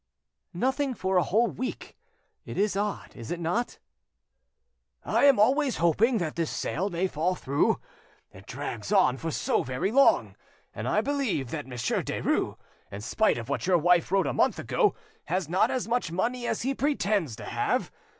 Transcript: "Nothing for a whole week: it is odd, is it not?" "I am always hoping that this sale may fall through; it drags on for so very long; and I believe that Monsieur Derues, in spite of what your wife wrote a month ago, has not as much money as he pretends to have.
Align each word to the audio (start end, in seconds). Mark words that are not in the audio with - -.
"Nothing 0.55 0.95
for 0.95 1.17
a 1.17 1.23
whole 1.23 1.45
week: 1.51 1.95
it 2.43 2.57
is 2.57 2.75
odd, 2.75 3.15
is 3.15 3.29
it 3.29 3.39
not?" 3.39 3.77
"I 5.05 5.25
am 5.25 5.37
always 5.39 5.77
hoping 5.77 6.17
that 6.17 6.35
this 6.35 6.49
sale 6.49 6.89
may 6.89 7.05
fall 7.05 7.35
through; 7.35 7.79
it 8.31 8.47
drags 8.47 8.91
on 8.91 9.17
for 9.17 9.29
so 9.29 9.61
very 9.61 9.91
long; 9.91 10.35
and 10.73 10.87
I 10.87 11.01
believe 11.01 11.51
that 11.51 11.67
Monsieur 11.67 12.01
Derues, 12.01 12.57
in 12.91 13.01
spite 13.01 13.37
of 13.37 13.47
what 13.47 13.67
your 13.67 13.77
wife 13.77 14.11
wrote 14.11 14.25
a 14.25 14.33
month 14.33 14.57
ago, 14.57 14.95
has 15.25 15.47
not 15.47 15.69
as 15.69 15.87
much 15.87 16.11
money 16.11 16.47
as 16.47 16.63
he 16.63 16.73
pretends 16.73 17.35
to 17.35 17.45
have. 17.45 17.91